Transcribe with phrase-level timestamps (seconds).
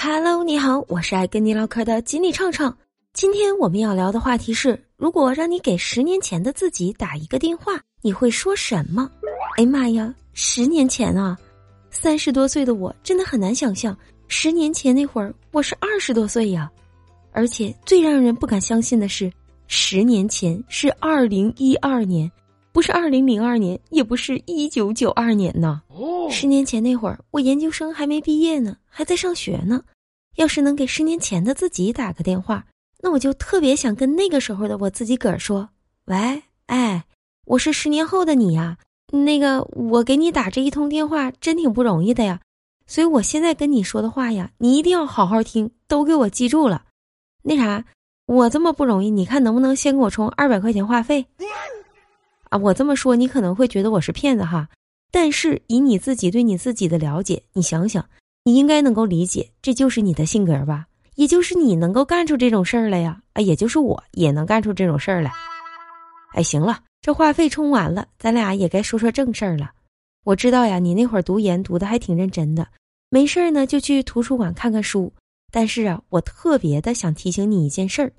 [0.00, 2.78] Hello，你好，我是爱跟你唠嗑的锦鲤畅畅。
[3.12, 9.10] 今天我们要聊的话题是：如果让你给十年前的自己打一个电话，你会说什么？
[9.56, 11.36] 哎呀妈呀，十年前啊，
[11.90, 13.98] 三十多岁的我真的很难想象，
[14.28, 16.70] 十年前那会儿我是二十多岁呀。
[17.32, 19.28] 而且最让人不敢相信的是，
[19.66, 22.30] 十年前是二零一二年，
[22.78, 25.82] 不是二零零二年，也不是一九九二年呢。
[26.30, 29.82] 十年前那会儿，我研究生还没毕业呢，还在上学呢。
[30.36, 32.64] 要是能给十年前的自己打个电话，
[33.02, 35.70] 那我就特别想跟那个时候的我自己个儿说
[36.06, 37.04] ：“喂，哎，
[37.46, 38.78] 我是十年后的你呀。
[39.10, 42.38] 那个，我给你打这一通电话真挺不容易的呀。
[42.86, 46.84] 所以我现在跟你说的话呀，你一定要好好听，都给我记住了。
[47.42, 47.84] 那啥，
[48.26, 51.26] 我这么不容易，你看能不能先给我充二百块钱话费？
[52.50, 54.68] 啊，我这么说你可能会觉得我是骗子哈。”
[55.10, 58.08] 但是以你自己对你自己的了解，你想想，
[58.44, 60.86] 你应该能够理解，这就是你的性格吧？
[61.14, 63.20] 也就是你能够干出这种事儿来呀？
[63.32, 65.32] 啊，也就是我也能干出这种事儿来。
[66.34, 69.72] 哎，行了，这话费充完了，咱俩也该说说正事儿了。
[70.24, 72.68] 我知道呀，你那会儿读研读的还挺认真的，
[73.08, 75.12] 没事儿呢就去图书馆看看书。
[75.50, 78.12] 但是啊，我特别的想提醒你一件事儿，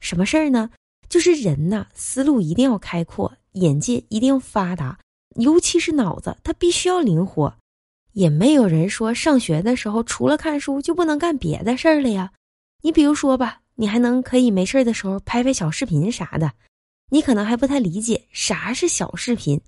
[0.00, 0.70] 什么事儿呢？
[1.08, 4.98] 就是人呐，思路一定要开阔，眼界一定要发达。
[5.36, 7.54] 尤其是脑子，它必须要灵活。
[8.12, 12.30] 也没有人说上学的时候除了看书就不能干别的事儿了呀。
[12.82, 16.52] 你比如说吧，你还能可以没事儿的时候拍拍小视频啥的。
[17.10, 19.60] 你可能还不太理解啥是小视频，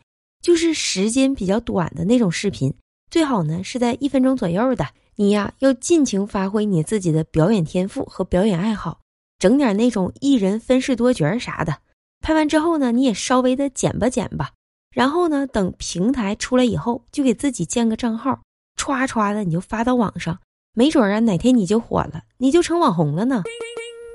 [0.42, 2.74] 就是时间比较短的那种视频，
[3.10, 4.86] 最好呢是在一分钟左右的。
[5.16, 9.00] 你呀要尽情发挥你自己的表演天赋和表演爱好，
[9.38, 11.78] 整点那种一人分饰多角啥的。
[12.24, 14.50] 拍完之后呢，你也稍微的剪吧剪吧。
[14.90, 15.46] 然后呢？
[15.48, 18.40] 等平台出来以后，就给自己建个账号，
[18.78, 20.38] 歘歘的你就发到网上，
[20.72, 23.42] 没准啊哪天你就火了，你就成网红了呢。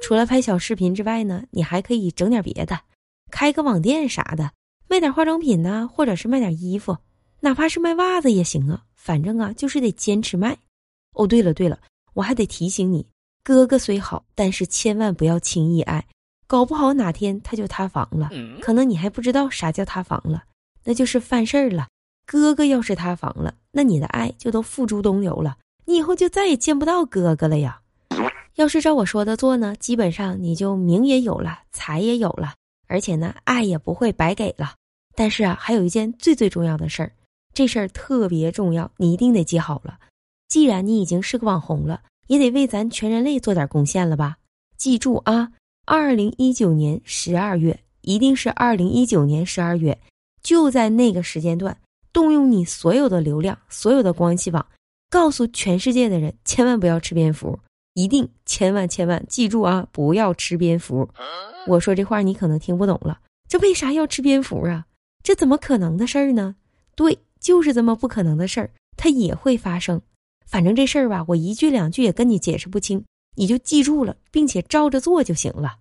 [0.02, 2.80] 除了拍小视频之外呢，你还可以整点别的，
[3.30, 4.50] 开个网店啥的，
[4.88, 6.98] 卖点化妆品呐，或者是卖点衣服，
[7.42, 8.86] 哪怕是卖袜子也行啊。
[8.96, 10.58] 反正啊，就是得坚持卖。
[11.14, 11.78] 哦，对了对了，
[12.16, 13.06] 我还得提醒你，
[13.44, 16.08] 哥哥虽好，但是千万不要轻易爱，
[16.50, 20.46] 搞不好哪天他就塌房了，可能你还不知道啥叫塌房了。
[20.84, 21.88] 那就是犯事儿了。
[22.26, 27.80] 哥哥要是塌房了，那你的爱就都付诸东流了，你以后就再也见不到哥哥了呀。
[28.56, 32.56] 要是照我说的做呢，基本上你就名也有了，财也有了，
[32.88, 34.74] 而且呢，爱也不会白给了。
[35.16, 37.12] 但是啊，还有一件最最重要的事儿，
[37.54, 40.00] 这事儿特别重要，你一定得记好了。
[40.48, 44.38] 既然你已经是个网红了，也得为咱全人类做点贡献了吧？
[44.78, 45.52] 记住啊，
[45.92, 49.98] 二零一九年十二月，一定是二零一九年十二月。
[50.44, 51.76] 就在那个时间段，
[52.14, 54.64] 动用你所有的流量、所有的关系网，
[55.10, 57.58] 告诉全世界的人，千万不要吃蝙蝠，
[57.96, 61.10] 一定千万千万记住啊，不要吃蝙蝠。
[61.66, 64.86] 我说这话你可能听不懂了，这为啥要吃蝙蝠啊？
[65.24, 66.56] 这怎么可能的事儿呢？
[66.94, 70.00] 对，就是这么不可能的事儿，它也会发生。
[70.46, 73.04] 反正这事儿吧，我一句两句也跟你解释不清，
[73.36, 75.78] 你就记住了，并且照着做就行了。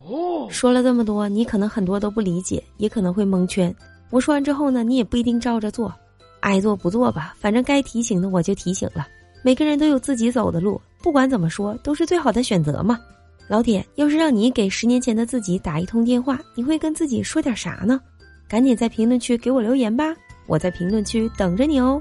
[0.48, 3.75] 说了这么多，你可能很多都不理解，也可能会蒙圈。
[4.10, 5.92] 我说完之后呢，你也不一定照着做，
[6.41, 9.06] 爱做不做吧，反正该提醒的我就提醒了。
[9.42, 12.98] 每个人都有自己走的路，不管怎么说都是最好的选择嘛。
[13.48, 18.00] 老铁，要是让你给十年前的自己打一通电话，你会跟自己说点啥呢？
[18.48, 20.14] 赶紧在评论区给我留言吧，
[20.47, 22.00] 我在评论区等着你哦。